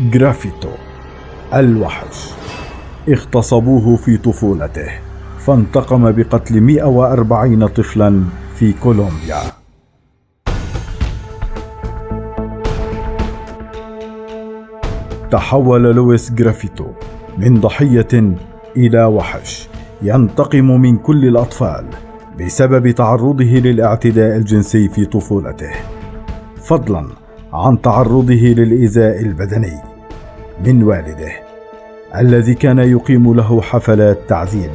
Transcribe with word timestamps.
جرافيتو 0.00 0.68
الوحش. 1.54 2.30
اغتصبوه 3.08 3.96
في 3.96 4.16
طفولته. 4.16 4.88
فانتقم 5.38 6.12
بقتل 6.12 6.60
140 6.60 7.66
طفلا 7.66 8.22
في 8.54 8.72
كولومبيا. 8.72 9.40
تحول 15.30 15.82
لويس 15.82 16.32
جرافيتو 16.32 16.86
من 17.38 17.60
ضحية 17.60 18.34
إلى 18.76 19.04
وحش. 19.04 19.68
ينتقم 20.02 20.80
من 20.80 20.96
كل 20.96 21.28
الأطفال 21.28 21.86
بسبب 22.40 22.90
تعرضه 22.90 23.44
للاعتداء 23.44 24.36
الجنسي 24.36 24.88
في 24.88 25.04
طفولته. 25.04 25.70
فضلا 26.56 27.25
عن 27.56 27.82
تعرضه 27.82 28.34
للإيذاء 28.34 29.20
البدني 29.20 29.82
من 30.64 30.82
والده 30.82 31.32
الذي 32.16 32.54
كان 32.54 32.78
يقيم 32.78 33.34
له 33.34 33.60
حفلات 33.60 34.18
تعذيب. 34.28 34.70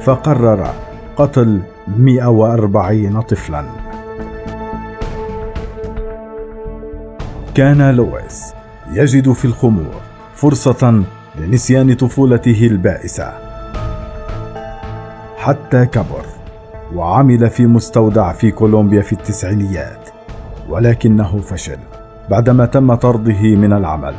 فقرر 0.00 0.66
قتل 1.16 1.60
140 1.88 3.20
طفلا. 3.20 3.64
كان 7.54 7.90
لويس 7.90 8.52
يجد 8.92 9.32
في 9.32 9.44
الخمور 9.44 10.00
فرصة 10.34 11.02
لنسيان 11.38 11.94
طفولته 11.94 12.66
البائسة. 12.66 13.32
حتى 15.36 15.86
كبر. 15.86 16.27
وعمل 16.94 17.50
في 17.50 17.66
مستودع 17.66 18.32
في 18.32 18.50
كولومبيا 18.50 19.02
في 19.02 19.12
التسعينيات 19.12 20.08
ولكنه 20.68 21.38
فشل 21.38 21.78
بعدما 22.30 22.66
تم 22.66 22.94
طرده 22.94 23.42
من 23.42 23.72
العمل 23.72 24.14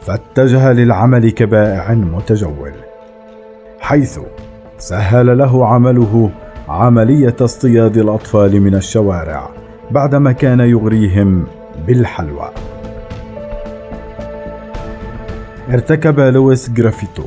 فاتجه 0.00 0.72
للعمل 0.72 1.30
كبائع 1.30 1.94
متجول 1.94 2.72
حيث 3.80 4.18
سهل 4.78 5.38
له 5.38 5.66
عمله 5.66 6.30
عملية 6.68 7.36
اصطياد 7.40 7.96
الأطفال 7.96 8.60
من 8.60 8.74
الشوارع 8.74 9.50
بعدما 9.90 10.32
كان 10.32 10.60
يغريهم 10.60 11.44
بالحلوى. 11.86 12.50
ارتكب 15.72 16.20
لويس 16.20 16.70
جرافيتو 16.70 17.24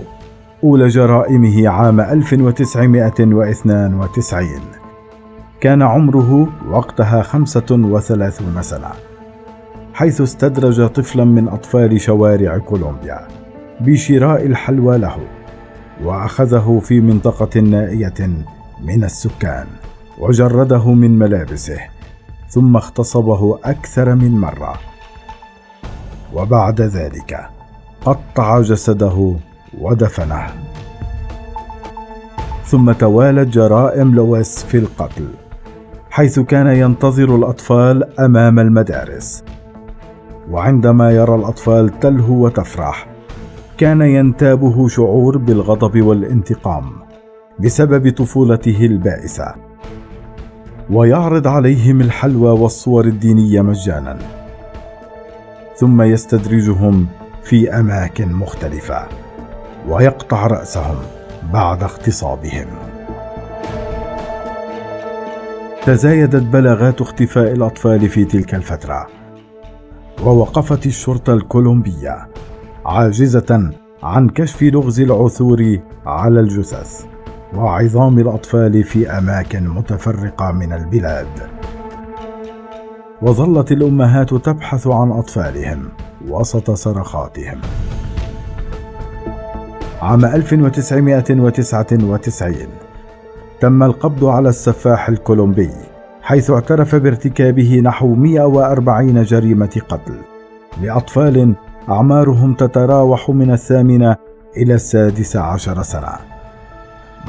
أولى 0.63 0.87
جرائمه 0.87 1.69
عام 1.69 2.01
1992 2.01 4.47
كان 5.61 5.81
عمره 5.81 6.47
وقتها 6.69 7.21
35 7.21 8.61
سنة 8.61 8.89
حيث 9.93 10.21
استدرج 10.21 10.87
طفلا 10.87 11.23
من 11.23 11.47
أطفال 11.47 12.01
شوارع 12.01 12.57
كولومبيا 12.57 13.27
بشراء 13.81 14.45
الحلوى 14.45 14.97
له 14.97 15.17
وأخذه 16.03 16.81
في 16.83 17.01
منطقة 17.01 17.59
نائية 17.59 18.29
من 18.83 19.03
السكان 19.03 19.67
وجرده 20.19 20.93
من 20.93 21.19
ملابسه 21.19 21.79
ثم 22.49 22.75
اغتصبه 22.75 23.59
أكثر 23.63 24.15
من 24.15 24.31
مرة. 24.31 24.73
وبعد 26.33 26.81
ذلك 26.81 27.39
قطع 28.05 28.61
جسده 28.61 29.35
ودفنه. 29.81 30.45
ثم 32.65 32.91
توالت 32.91 33.53
جرائم 33.53 34.15
لويس 34.15 34.63
في 34.63 34.77
القتل 34.77 35.27
حيث 36.09 36.39
كان 36.39 36.67
ينتظر 36.67 37.35
الأطفال 37.35 38.19
أمام 38.19 38.59
المدارس. 38.59 39.43
وعندما 40.51 41.11
يرى 41.11 41.35
الأطفال 41.35 41.99
تلهو 41.99 42.45
وتفرح 42.45 43.07
كان 43.77 44.01
ينتابه 44.01 44.87
شعور 44.87 45.37
بالغضب 45.37 46.01
والانتقام 46.01 46.83
بسبب 47.59 48.13
طفولته 48.13 48.85
البائسة. 48.85 49.55
ويعرض 50.89 51.47
عليهم 51.47 52.01
الحلوى 52.01 52.59
والصور 52.59 53.05
الدينية 53.05 53.61
مجانا. 53.61 54.17
ثم 55.75 56.01
يستدرجهم 56.01 57.07
في 57.43 57.79
أماكن 57.79 58.33
مختلفة. 58.33 59.22
ويقطع 59.87 60.47
رأسهم 60.47 60.95
بعد 61.53 61.83
اغتصابهم. 61.83 62.67
تزايدت 65.85 66.43
بلاغات 66.43 67.01
اختفاء 67.01 67.51
الأطفال 67.51 68.09
في 68.09 68.25
تلك 68.25 68.55
الفترة 68.55 69.07
ووقفت 70.25 70.85
الشرطة 70.85 71.33
الكولومبية 71.33 72.27
عاجزة 72.85 73.71
عن 74.03 74.29
كشف 74.29 74.63
لغز 74.63 74.99
العثور 75.01 75.79
على 76.05 76.39
الجثث 76.39 77.05
وعظام 77.55 78.19
الأطفال 78.19 78.83
في 78.83 79.09
أماكن 79.09 79.67
متفرقة 79.69 80.51
من 80.51 80.73
البلاد. 80.73 81.49
وظلت 83.21 83.71
الأمهات 83.71 84.33
تبحث 84.33 84.87
عن 84.87 85.11
أطفالهم 85.11 85.89
وسط 86.27 86.71
صرخاتهم. 86.71 87.61
عام 90.03 90.25
1999 90.25 92.55
تم 93.59 93.83
القبض 93.83 94.25
على 94.25 94.49
السفاح 94.49 95.09
الكولومبي 95.09 95.69
حيث 96.21 96.51
اعترف 96.51 96.95
بارتكابه 96.95 97.81
نحو 97.83 98.15
140 98.15 99.23
جريمة 99.23 99.81
قتل 99.89 100.13
لأطفال 100.81 101.53
أعمارهم 101.89 102.53
تتراوح 102.53 103.29
من 103.29 103.51
الثامنة 103.51 104.15
إلى 104.57 104.73
السادسة 104.73 105.39
عشر 105.39 105.81
سنة. 105.81 106.13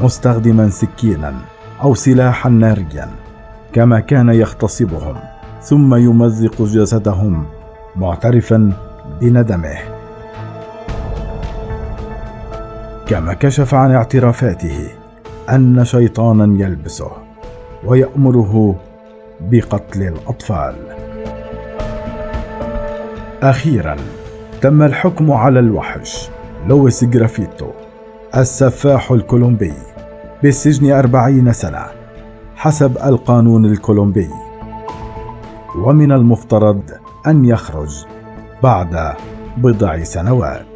مستخدما 0.02 0.68
سكينا 0.68 1.34
أو 1.82 1.94
سلاحا 1.94 2.50
ناريا 2.50 3.08
كما 3.72 4.00
كان 4.00 4.28
يغتصبهم 4.28 5.16
ثم 5.62 5.94
يمزق 5.94 6.62
جسدهم 6.62 7.44
معترفا 7.96 8.72
بندمه. 9.20 9.93
كما 13.06 13.32
كشف 13.34 13.74
عن 13.74 13.90
اعترافاته 13.90 14.88
أن 15.50 15.84
شيطانا 15.84 16.64
يلبسه 16.64 17.10
ويأمره 17.84 18.76
بقتل 19.40 20.02
الأطفال. 20.02 20.74
أخيرا 23.42 23.96
تم 24.60 24.82
الحكم 24.82 25.32
على 25.32 25.58
الوحش 25.58 26.28
لويس 26.66 27.04
جرافيتو 27.04 27.70
السفاح 28.36 29.12
الكولومبي 29.12 29.74
بالسجن 30.42 30.92
أربعين 30.92 31.52
سنة 31.52 31.84
حسب 32.56 32.98
القانون 33.04 33.64
الكولومبي. 33.64 34.30
ومن 35.76 36.12
المفترض 36.12 36.82
أن 37.26 37.44
يخرج 37.44 38.04
بعد 38.62 39.14
بضع 39.56 40.02
سنوات. 40.02 40.73